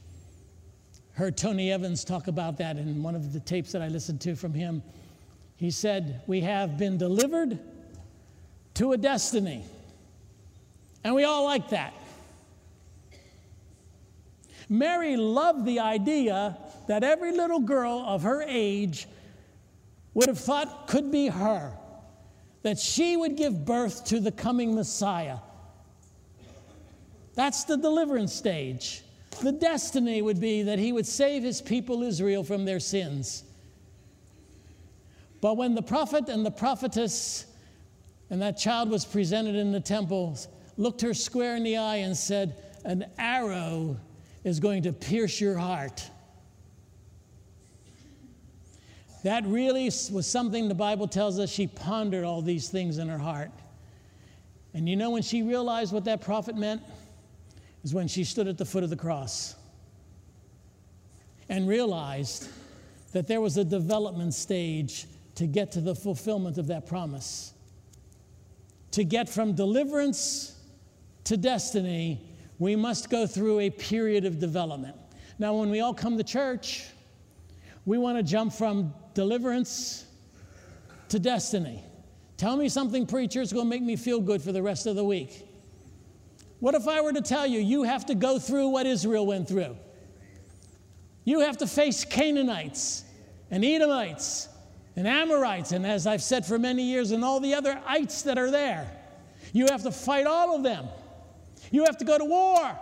[1.11, 4.35] Heard Tony Evans talk about that in one of the tapes that I listened to
[4.35, 4.81] from him.
[5.57, 7.59] He said, We have been delivered
[8.77, 9.63] to a destiny.
[11.03, 11.95] And we all like that.
[14.69, 16.55] Mary loved the idea
[16.87, 19.07] that every little girl of her age
[20.13, 21.73] would have thought could be her,
[22.61, 25.37] that she would give birth to the coming Messiah.
[27.33, 29.01] That's the deliverance stage.
[29.41, 33.43] The destiny would be that he would save his people Israel from their sins.
[35.41, 37.46] But when the prophet and the prophetess
[38.29, 40.37] and that child was presented in the temple,
[40.75, 43.97] looked her square in the eye and said, An arrow
[44.43, 46.09] is going to pierce your heart.
[49.23, 53.17] That really was something the Bible tells us she pondered all these things in her
[53.17, 53.51] heart.
[54.73, 56.81] And you know when she realized what that prophet meant?
[57.83, 59.55] Is when she stood at the foot of the cross
[61.49, 62.49] and realized
[63.13, 67.53] that there was a development stage to get to the fulfillment of that promise.
[68.97, 70.59] To get from deliverance
[71.25, 72.19] to destiny
[72.57, 74.95] we must go through a period of development.
[75.37, 76.83] Now, when we all come to church,
[77.85, 80.03] we want to jump from deliverance
[81.09, 81.83] to destiny.
[82.37, 84.95] Tell me something, preacher, it's going to make me feel good for the rest of
[84.95, 85.47] the week.
[86.59, 89.47] What if I were to tell you, you have to go through what Israel went
[89.47, 89.77] through?
[91.23, 93.03] You have to face Canaanites
[93.51, 94.49] and Edomites
[94.97, 98.39] and Amorites, and as I've said for many years, and all the other ites that
[98.39, 98.89] are there.
[99.53, 100.87] You have to fight all of them.
[101.71, 102.77] You have to go to war.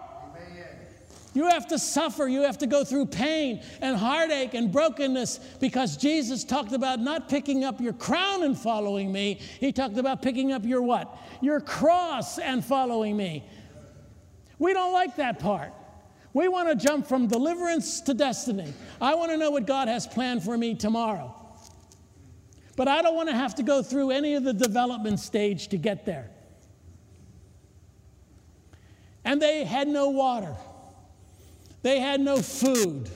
[1.34, 2.26] You have to suffer.
[2.30, 7.28] You have to go through pain and heartache and brokenness because Jesus talked about not
[7.28, 9.42] picking up your crown and following me.
[9.60, 11.14] He talked about picking up your what?
[11.42, 13.44] Your cross and following me.
[14.58, 15.74] We don't like that part.
[16.32, 18.74] We want to jump from deliverance to destiny.
[19.02, 21.45] I want to know what God has planned for me tomorrow.
[22.76, 25.78] But I don't want to have to go through any of the development stage to
[25.78, 26.30] get there.
[29.24, 30.56] And they had no water.
[31.82, 33.10] They had no food.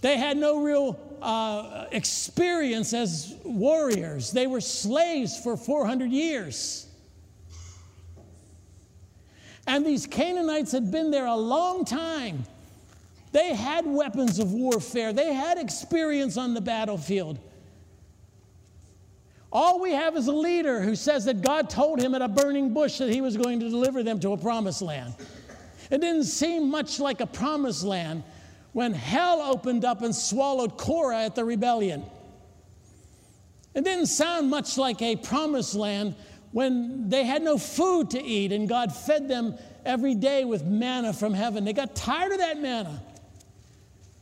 [0.00, 4.30] They had no real uh, experience as warriors.
[4.30, 6.86] They were slaves for 400 years.
[9.66, 12.44] And these Canaanites had been there a long time.
[13.32, 17.38] They had weapons of warfare, they had experience on the battlefield.
[19.52, 22.74] All we have is a leader who says that God told him at a burning
[22.74, 25.14] bush that he was going to deliver them to a promised land.
[25.90, 28.24] It didn't seem much like a promised land
[28.72, 32.04] when hell opened up and swallowed Korah at the rebellion.
[33.74, 36.14] It didn't sound much like a promised land
[36.52, 41.12] when they had no food to eat and God fed them every day with manna
[41.12, 41.64] from heaven.
[41.64, 43.02] They got tired of that manna.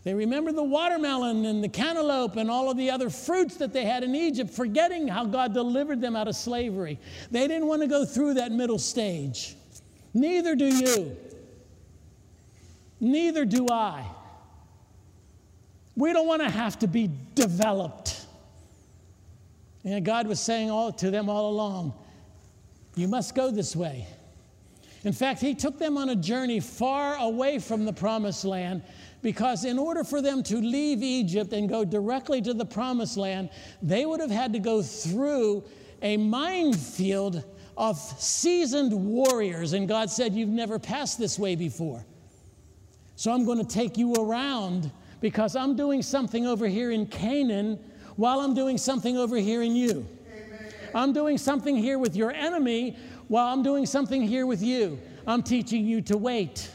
[0.05, 3.87] They remember the watermelon and the cantaloupe and all of the other fruits that they
[3.87, 6.99] had in Egypt, forgetting how God delivered them out of slavery.
[7.31, 9.57] They didn't want to go through that middle stage.
[10.13, 11.17] Neither do you.
[13.01, 14.05] Neither do I.
[15.97, 18.27] We don't want to have to be developed.
[19.85, 21.95] And God was saying all to them all along,
[22.95, 24.07] you must go this way.
[25.03, 28.83] In fact, he took them on a journey far away from the promised land
[29.25, 33.49] because, in order for them to leave Egypt and go directly to the promised land,
[33.81, 35.65] they would have had to go through
[36.03, 37.43] a minefield
[37.75, 39.73] of seasoned warriors.
[39.73, 42.05] And God said, You've never passed this way before.
[43.17, 44.91] So I'm going to take you around
[45.23, 47.79] because I'm doing something over here in Canaan
[48.17, 50.07] while I'm doing something over here in you.
[50.95, 55.01] I'm doing something here with your enemy while I'm doing something here with you.
[55.27, 56.71] I'm teaching you to wait.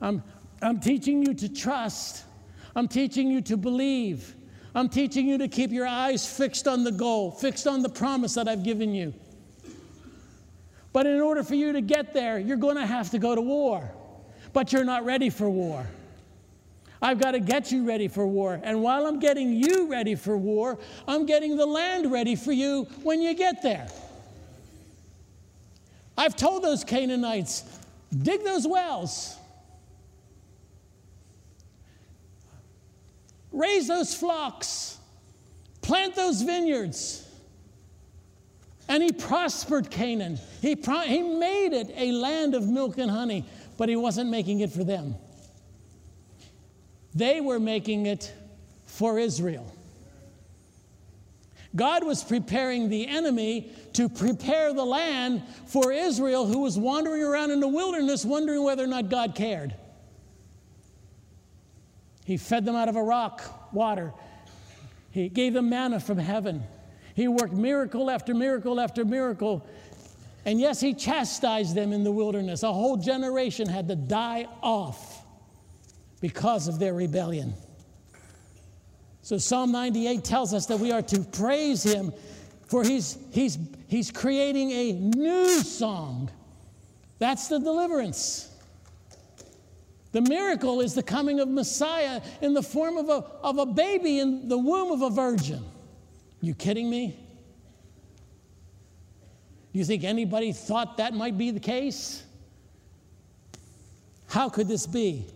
[0.00, 0.22] I'm,
[0.62, 2.24] I'm teaching you to trust.
[2.76, 4.34] I'm teaching you to believe.
[4.74, 8.34] I'm teaching you to keep your eyes fixed on the goal, fixed on the promise
[8.34, 9.12] that I've given you.
[10.92, 13.40] But in order for you to get there, you're going to have to go to
[13.40, 13.90] war
[14.52, 15.86] but you're not ready for war.
[17.02, 18.60] I've got to get you ready for war.
[18.62, 22.84] And while I'm getting you ready for war, I'm getting the land ready for you
[23.02, 23.88] when you get there.
[26.18, 27.64] I've told those Canaanites,
[28.22, 29.36] dig those wells,
[33.52, 34.98] raise those flocks,
[35.82, 37.26] plant those vineyards.
[38.88, 40.38] And he prospered Canaan.
[40.60, 43.44] He, pro- he made it a land of milk and honey
[43.80, 45.14] but he wasn't making it for them.
[47.14, 48.30] They were making it
[48.84, 49.74] for Israel.
[51.74, 57.52] God was preparing the enemy to prepare the land for Israel, who was wandering around
[57.52, 59.74] in the wilderness wondering whether or not God cared.
[62.24, 64.12] He fed them out of a rock, water.
[65.10, 66.62] He gave them manna from heaven.
[67.14, 69.66] He worked miracle after miracle after miracle
[70.44, 72.62] and yes, he chastised them in the wilderness.
[72.62, 75.24] A whole generation had to die off
[76.20, 77.54] because of their rebellion.
[79.22, 82.12] So Psalm 98 tells us that we are to praise him
[82.68, 86.30] for he's, he's, he's creating a new song.
[87.18, 88.49] That's the deliverance.
[90.12, 94.18] The miracle is the coming of Messiah in the form of a, of a baby
[94.18, 95.64] in the womb of a virgin.
[96.40, 97.16] You kidding me?
[99.72, 102.24] Do you think anybody thought that might be the case?
[104.28, 105.26] How could this be?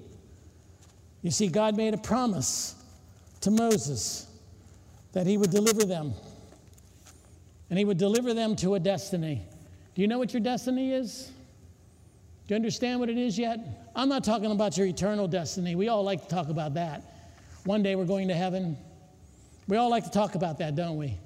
[1.23, 2.75] You see, God made a promise
[3.43, 4.27] to Moses
[5.13, 6.13] that he would deliver them,
[7.71, 9.43] and he would deliver them to a destiny.
[9.95, 11.31] Do you know what your destiny is?
[12.47, 13.84] Do you understand what it is yet?
[13.97, 15.75] I'm not talking about your eternal destiny.
[15.75, 17.03] We all like to talk about that.
[17.65, 18.77] One day we're going to heaven.
[19.69, 21.17] We all like to talk about that, don't we?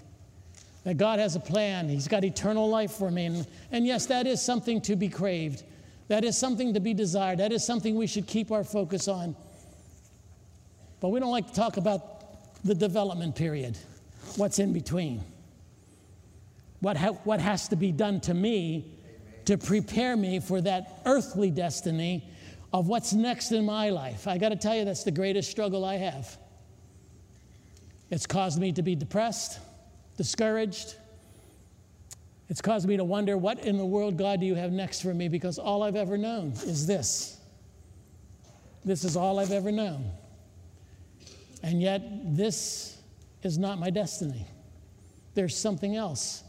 [0.89, 1.87] that God has a plan.
[1.87, 3.27] He's got eternal life for me.
[3.27, 5.63] And, and yes, that is something to be craved.
[6.09, 7.41] That is something to be desired.
[7.41, 9.37] That is something we should keep our focus on.
[11.01, 13.77] But we don't like to talk about the development period,
[14.37, 15.23] what's in between.
[16.81, 18.91] What, ha- what has to be done to me
[19.45, 22.27] to prepare me for that earthly destiny
[22.73, 24.29] of what's next in my life.
[24.29, 26.37] I got to tell you, that's the greatest struggle I have.
[28.11, 29.61] It's caused me to be depressed
[30.19, 30.97] discouraged.
[32.51, 35.15] It's caused me to wonder what in the world, God, do you have next for
[35.15, 35.29] me?
[35.29, 37.39] Because all I've ever known is this
[38.85, 40.11] This is all I've ever known.
[41.63, 42.03] And yet,
[42.37, 42.99] this
[43.43, 44.47] is not my destiny.
[45.35, 46.43] There's something else.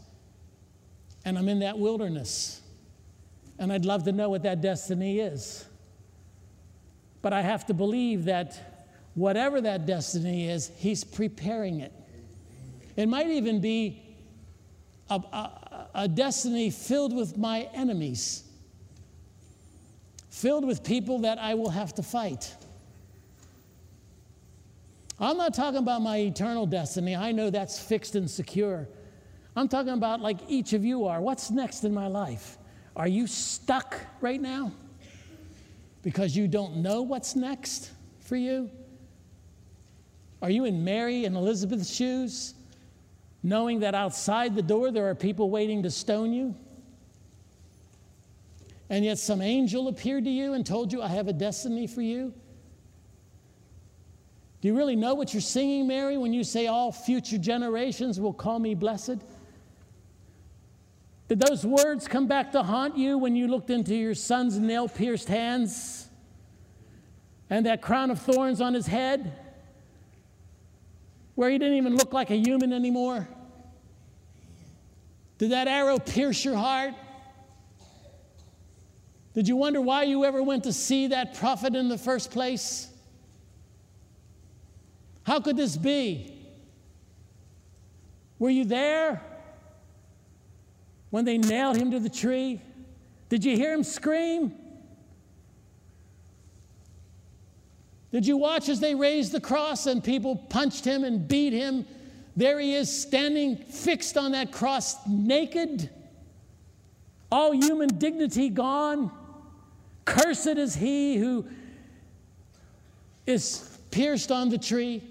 [1.24, 2.60] And I'm in that wilderness.
[3.58, 5.64] And I'd love to know what that destiny is.
[7.22, 8.58] But I have to believe that
[9.14, 11.92] whatever that destiny is, He's preparing it.
[12.96, 14.02] It might even be
[15.08, 18.44] a, a, a destiny filled with my enemies,
[20.30, 22.54] filled with people that I will have to fight.
[25.18, 27.14] I'm not talking about my eternal destiny.
[27.14, 28.88] I know that's fixed and secure.
[29.54, 31.20] I'm talking about like each of you are.
[31.20, 32.56] What's next in my life?
[32.96, 34.72] Are you stuck right now
[36.02, 37.90] because you don't know what's next
[38.20, 38.70] for you?
[40.42, 42.54] Are you in Mary and Elizabeth's shoes,
[43.42, 46.54] knowing that outside the door there are people waiting to stone you?
[48.88, 52.02] And yet some angel appeared to you and told you, I have a destiny for
[52.02, 52.32] you?
[54.60, 58.32] Do you really know what you're singing, Mary, when you say all future generations will
[58.32, 59.18] call me blessed?
[61.30, 64.88] Did those words come back to haunt you when you looked into your son's nail
[64.88, 66.08] pierced hands
[67.48, 69.32] and that crown of thorns on his head,
[71.36, 73.28] where he didn't even look like a human anymore?
[75.38, 76.94] Did that arrow pierce your heart?
[79.32, 82.90] Did you wonder why you ever went to see that prophet in the first place?
[85.22, 86.44] How could this be?
[88.40, 89.22] Were you there
[91.10, 92.60] when they nailed him to the tree?
[93.28, 94.54] Did you hear him scream?
[98.12, 101.86] Did you watch as they raised the cross and people punched him and beat him?
[102.36, 105.90] There he is standing fixed on that cross, naked,
[107.30, 109.12] all human dignity gone.
[110.04, 111.46] Cursed is he who
[113.26, 115.02] is pierced on the tree.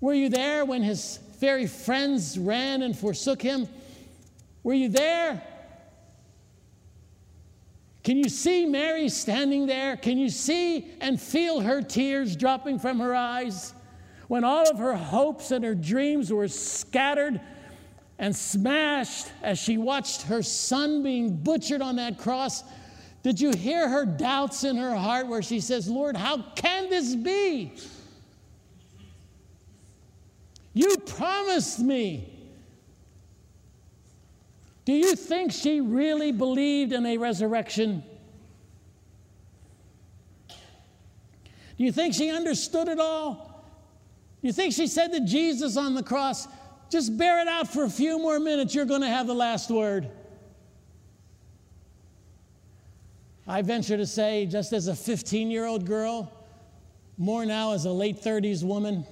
[0.00, 3.68] Were you there when his very friends ran and forsook him?
[4.62, 5.42] Were you there?
[8.04, 9.96] Can you see Mary standing there?
[9.96, 13.74] Can you see and feel her tears dropping from her eyes
[14.28, 17.40] when all of her hopes and her dreams were scattered
[18.18, 22.64] and smashed as she watched her son being butchered on that cross?
[23.22, 27.14] Did you hear her doubts in her heart where she says, Lord, how can this
[27.14, 27.72] be?
[30.74, 32.31] You promised me.
[34.84, 38.02] Do you think she really believed in a resurrection?
[40.48, 43.64] Do you think she understood it all?
[44.40, 46.48] Do you think she said to Jesus on the cross,
[46.90, 49.70] just bear it out for a few more minutes, you're going to have the last
[49.70, 50.10] word?
[53.46, 56.32] I venture to say, just as a 15 year old girl,
[57.18, 59.06] more now as a late 30s woman,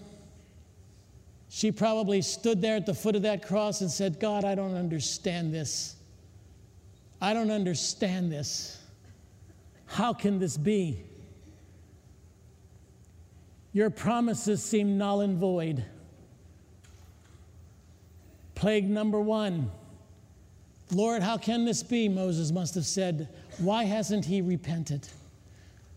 [1.53, 4.77] she probably stood there at the foot of that cross and said, God, I don't
[4.77, 5.97] understand this.
[7.21, 8.81] I don't understand this.
[9.87, 11.03] How can this be?
[13.73, 15.85] Your promises seem null and void.
[18.55, 19.73] Plague number one.
[20.93, 22.09] Lord, how can this be?
[22.09, 23.29] Moses must have said.
[23.59, 25.09] Why hasn't he repented?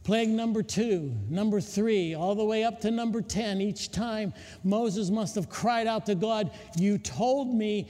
[0.03, 4.33] Plague number two, number three, all the way up to number 10, each time
[4.63, 7.87] Moses must have cried out to God, You told me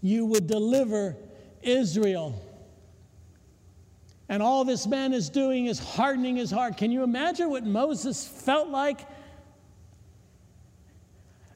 [0.00, 1.16] you would deliver
[1.62, 2.40] Israel.
[4.28, 6.76] And all this man is doing is hardening his heart.
[6.76, 9.00] Can you imagine what Moses felt like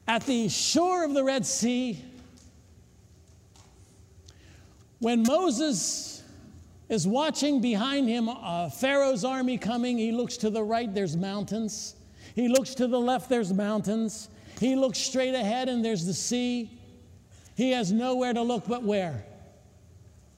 [0.05, 2.03] at the shore of the Red Sea
[4.99, 6.12] when Moses
[6.93, 9.97] is watching behind him uh, Pharaoh's army coming.
[9.97, 11.95] He looks to the right, there's mountains.
[12.35, 14.29] He looks to the left, there's mountains.
[14.59, 16.69] He looks straight ahead, and there's the sea.
[17.55, 19.25] He has nowhere to look but where?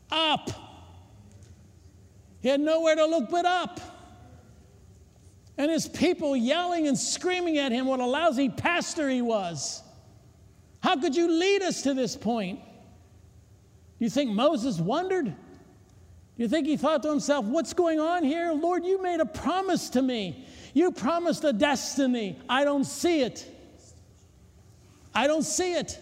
[0.09, 0.49] Up.
[2.41, 3.81] He had nowhere to look but up.
[5.57, 9.83] And his people yelling and screaming at him what a lousy pastor he was.
[10.81, 12.59] How could you lead us to this point?
[13.99, 15.35] You think Moses wondered?
[16.37, 18.51] You think he thought to himself, What's going on here?
[18.51, 20.45] Lord, you made a promise to me.
[20.73, 22.37] You promised a destiny.
[22.49, 23.49] I don't see it.
[25.13, 25.97] I don't see it.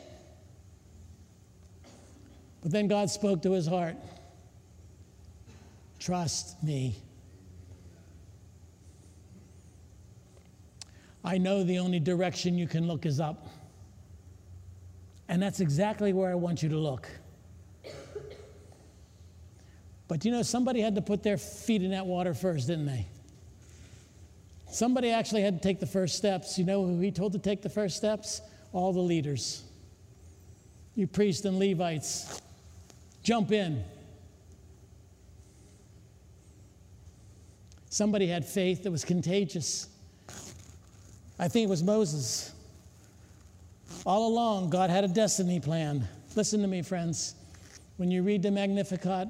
[2.63, 3.95] But then God spoke to his heart
[5.99, 6.95] Trust me.
[11.23, 13.47] I know the only direction you can look is up.
[15.29, 17.09] And that's exactly where I want you to look.
[20.07, 23.07] But you know, somebody had to put their feet in that water first, didn't they?
[24.69, 26.57] Somebody actually had to take the first steps.
[26.57, 28.41] You know who he told to take the first steps?
[28.71, 29.63] All the leaders.
[30.95, 32.41] You priests and Levites,
[33.23, 33.83] jump in.
[37.89, 39.87] Somebody had faith that was contagious.
[41.37, 42.51] I think it was Moses.
[44.05, 46.07] All along, God had a destiny plan.
[46.35, 47.35] Listen to me, friends.
[47.97, 49.27] When you read the Magnificat,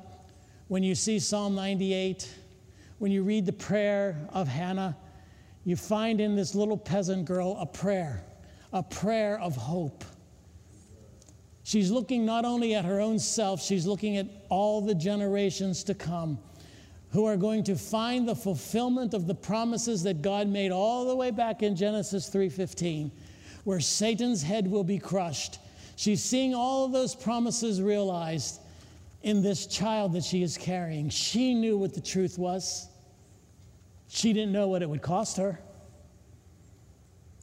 [0.74, 2.34] when you see Psalm 98,
[2.98, 4.98] when you read the prayer of Hannah,
[5.66, 8.24] you find in this little peasant girl a prayer,
[8.72, 10.04] a prayer of hope.
[11.62, 15.94] She's looking not only at her own self, she's looking at all the generations to
[15.94, 16.40] come
[17.12, 21.16] who are going to find the fulfillment of the promises that God made all the
[21.16, 23.12] way back in Genesis 3:15
[23.64, 25.60] where Satan's head will be crushed.
[25.98, 28.60] She's seeing all of those promises realized
[29.24, 31.10] in this child that she is carrying.
[31.10, 32.88] She knew what the truth was.
[34.10, 35.60] She didn't know what it would cost her.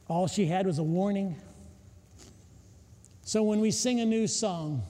[0.07, 1.35] All she had was a warning.
[3.23, 4.83] So when we sing a new song,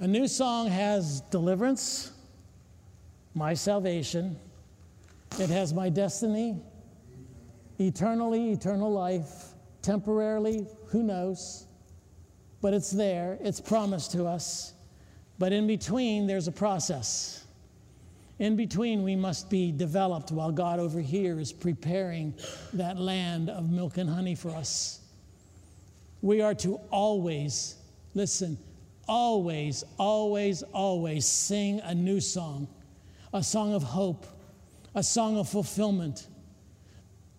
[0.00, 2.12] a new song has deliverance,
[3.34, 4.36] my salvation,
[5.38, 6.60] it has my destiny,
[7.78, 9.52] eternally, eternal life,
[9.82, 11.66] temporarily, who knows?
[12.60, 14.72] But it's there, it's promised to us.
[15.38, 17.44] But in between, there's a process.
[18.38, 22.34] In between, we must be developed while God over here is preparing
[22.72, 25.00] that land of milk and honey for us.
[26.22, 27.76] We are to always,
[28.14, 28.58] listen,
[29.06, 32.68] always, always, always sing a new song,
[33.32, 34.26] a song of hope,
[34.94, 36.26] a song of fulfillment.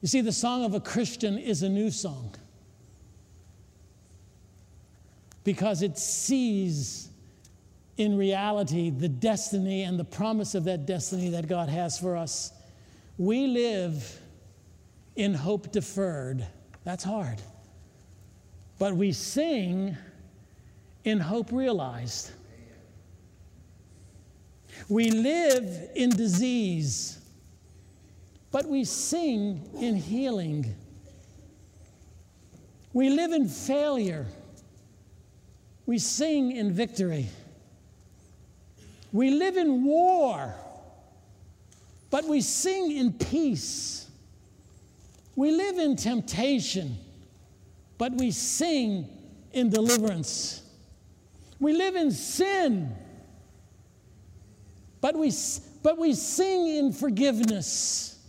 [0.02, 2.34] You see, the song of a Christian is a new song
[5.44, 7.09] because it sees
[8.00, 12.54] in reality the destiny and the promise of that destiny that God has for us.
[13.18, 14.22] We live
[15.18, 16.48] in hope deferred.
[16.86, 17.42] That's hard.
[18.80, 19.98] But we sing
[21.04, 22.32] in hope realized.
[24.88, 27.20] We live in disease,
[28.50, 30.74] but we sing in healing.
[32.94, 34.26] We live in failure,
[35.86, 37.28] we sing in victory.
[39.12, 40.54] We live in war,
[42.10, 44.08] but we sing in peace.
[45.36, 46.98] We live in temptation,
[47.98, 49.08] but we sing
[49.52, 50.64] in deliverance.
[51.60, 52.96] We live in sin,
[55.02, 55.32] but we,
[55.82, 58.20] but we sing in forgiveness.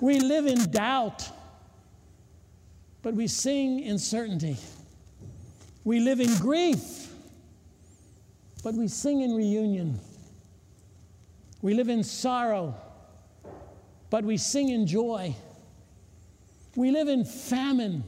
[0.00, 1.28] We live in doubt,
[3.02, 4.56] but we sing in certainty.
[5.84, 6.99] We live in grief,
[8.60, 9.98] but we sing in reunion.
[11.62, 12.74] We live in sorrow,
[14.08, 15.34] but we sing in joy.
[16.76, 18.04] We live in famine,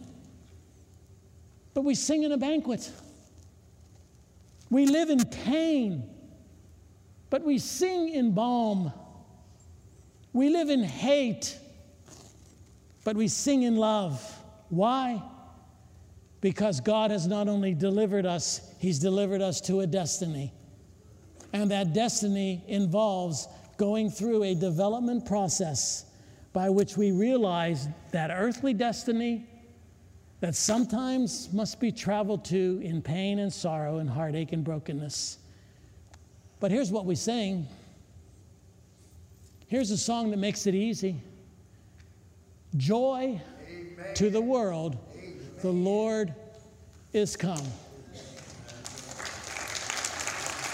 [1.75, 2.91] but we sing in a banquet.
[4.71, 6.09] We live in pain,
[7.29, 8.93] but we sing in balm.
[10.33, 11.59] We live in hate,
[13.05, 14.23] but we sing in love.
[14.71, 15.23] Why?
[16.43, 20.53] Because God has not only delivered us, He's delivered us to a destiny.
[21.55, 23.47] And that destiny involves
[23.79, 26.05] going through a development process
[26.53, 29.47] by which we realize that earthly destiny
[30.41, 35.39] that sometimes must be traveled to in pain and sorrow and heartache and brokenness.
[36.59, 37.69] But here's what we sing.
[39.69, 41.17] Here's a song that makes it easy.
[42.77, 44.15] Joy Amen.
[44.15, 44.99] to the world
[45.63, 46.35] the Lord
[47.13, 47.65] is come.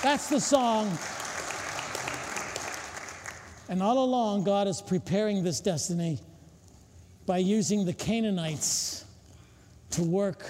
[0.02, 0.96] That's the song.
[3.68, 6.18] And all along, God is preparing this destiny
[7.26, 9.04] by using the Canaanites
[9.90, 10.48] to work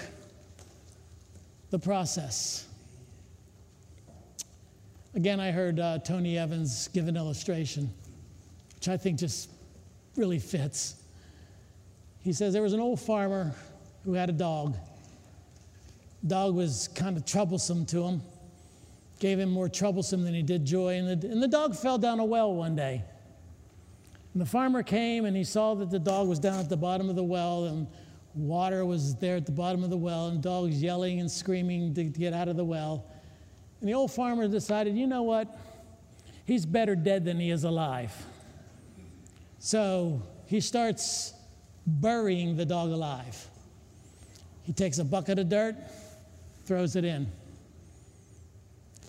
[1.69, 2.65] the process.
[5.15, 7.89] Again, I heard uh, Tony Evans give an illustration,
[8.75, 9.49] which I think just
[10.15, 10.95] really fits.
[12.21, 13.53] He says there was an old farmer
[14.05, 14.75] who had a dog.
[16.25, 18.21] Dog was kind of troublesome to him,
[19.19, 20.97] gave him more troublesome than he did joy.
[20.97, 23.03] And the, and the dog fell down a well one day.
[24.33, 27.09] And the farmer came and he saw that the dog was down at the bottom
[27.09, 27.87] of the well and
[28.35, 32.03] water was there at the bottom of the well and dogs yelling and screaming to
[32.03, 33.05] get out of the well.
[33.79, 35.57] And the old farmer decided, you know what?
[36.45, 38.13] He's better dead than he is alive.
[39.59, 41.33] So he starts
[41.85, 43.48] burying the dog alive.
[44.69, 45.75] He takes a bucket of dirt,
[46.65, 47.25] throws it in.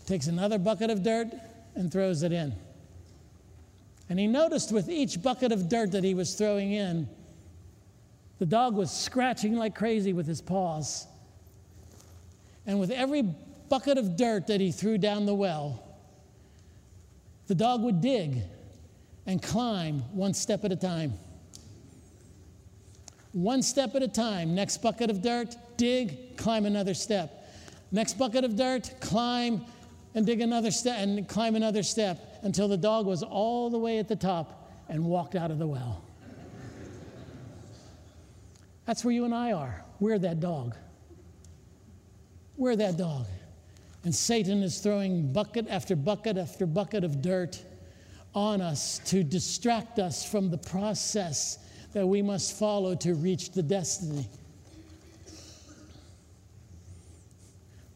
[0.07, 1.27] Takes another bucket of dirt
[1.75, 2.55] and throws it in.
[4.09, 7.07] And he noticed with each bucket of dirt that he was throwing in,
[8.39, 11.07] The dog was scratching like crazy with his paws.
[12.67, 13.21] And with every
[13.69, 15.85] bucket of dirt that he threw down the well,
[17.49, 18.39] the dog would dig
[19.27, 21.13] and climb one step at a time.
[23.33, 24.55] One step at a time.
[24.55, 27.49] Next bucket of dirt, dig, climb another step.
[27.93, 29.65] Next bucket of dirt, climb
[30.15, 33.99] and dig another step and climb another step until the dog was all the way
[33.99, 36.03] at the top and walked out of the well.
[38.87, 39.85] That's where you and I are.
[40.01, 40.75] We're that dog.
[42.57, 43.27] We're that dog.
[44.03, 47.63] And Satan is throwing bucket after bucket after bucket of dirt
[48.35, 51.59] on us to distract us from the process
[51.93, 54.29] that we must follow to reach the destiny.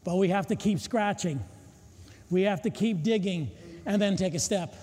[0.03, 1.43] But we have to keep scratching.
[2.29, 3.51] We have to keep digging
[3.85, 4.75] and then take a step.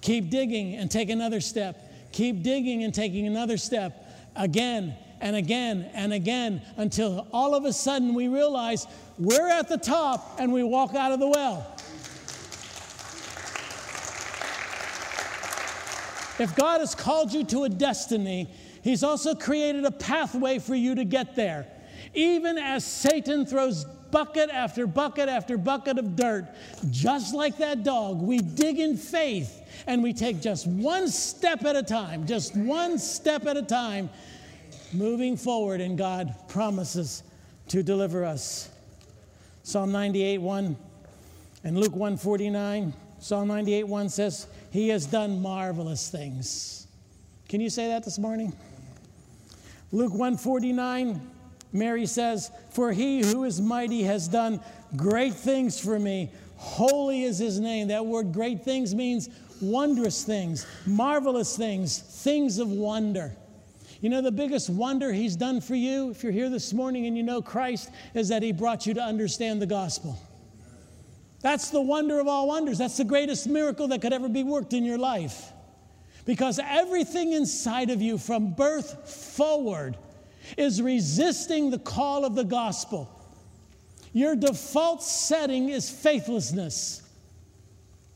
[0.00, 2.10] Keep digging and take another step.
[2.12, 7.72] Keep digging and taking another step again and again and again until all of a
[7.72, 8.86] sudden we realize
[9.18, 11.71] we're at the top and we walk out of the well.
[16.42, 18.48] If God has called you to a destiny,
[18.82, 21.68] He's also created a pathway for you to get there.
[22.14, 26.48] Even as Satan throws bucket after bucket after bucket of dirt,
[26.90, 31.76] just like that dog, we dig in faith and we take just one step at
[31.76, 34.10] a time, just one step at a time
[34.92, 37.22] moving forward, and God promises
[37.68, 38.68] to deliver us.
[39.62, 40.76] Psalm 98 1
[41.62, 42.92] and Luke 149.
[43.20, 46.86] Psalm 98 1 says, He has done marvelous things.
[47.48, 48.54] Can you say that this morning?
[49.92, 51.20] Luke 149,
[51.72, 54.60] Mary says, For he who is mighty has done
[54.96, 56.30] great things for me.
[56.56, 57.88] Holy is his name.
[57.88, 59.28] That word great things means
[59.60, 63.36] wondrous things, marvelous things, things of wonder.
[64.00, 67.16] You know, the biggest wonder He's done for you, if you're here this morning and
[67.16, 70.18] you know Christ, is that He brought you to understand the gospel.
[71.42, 72.78] That's the wonder of all wonders.
[72.78, 75.52] That's the greatest miracle that could ever be worked in your life.
[76.24, 79.96] Because everything inside of you from birth forward
[80.56, 83.10] is resisting the call of the gospel.
[84.12, 87.02] Your default setting is faithlessness.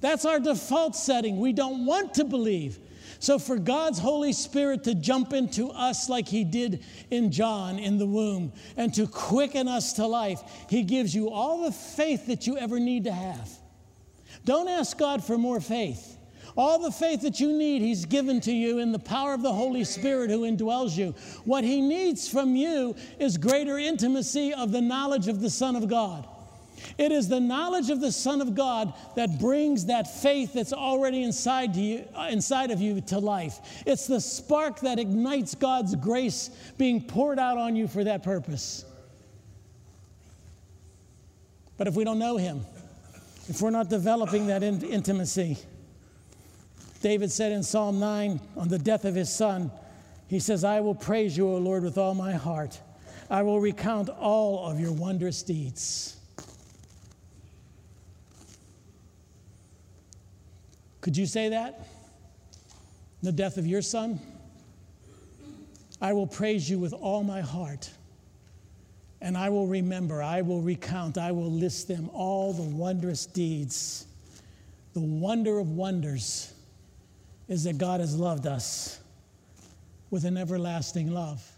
[0.00, 1.40] That's our default setting.
[1.40, 2.78] We don't want to believe.
[3.18, 7.98] So, for God's Holy Spirit to jump into us like He did in John in
[7.98, 12.46] the womb and to quicken us to life, He gives you all the faith that
[12.46, 13.50] you ever need to have.
[14.44, 16.16] Don't ask God for more faith.
[16.56, 19.52] All the faith that you need, He's given to you in the power of the
[19.52, 21.14] Holy Spirit who indwells you.
[21.44, 25.88] What He needs from you is greater intimacy of the knowledge of the Son of
[25.88, 26.26] God.
[26.98, 31.22] It is the knowledge of the Son of God that brings that faith that's already
[31.22, 33.82] inside, you, uh, inside of you to life.
[33.84, 38.84] It's the spark that ignites God's grace being poured out on you for that purpose.
[41.76, 42.64] But if we don't know Him,
[43.48, 45.58] if we're not developing that in- intimacy,
[47.02, 49.70] David said in Psalm 9 on the death of his son,
[50.28, 52.80] he says, I will praise you, O Lord, with all my heart.
[53.30, 56.16] I will recount all of your wondrous deeds.
[61.06, 61.86] Could you say that?
[63.22, 64.18] The death of your son?
[66.00, 67.88] I will praise you with all my heart.
[69.20, 74.08] And I will remember, I will recount, I will list them all the wondrous deeds.
[74.94, 76.52] The wonder of wonders
[77.46, 78.98] is that God has loved us
[80.10, 81.48] with an everlasting love.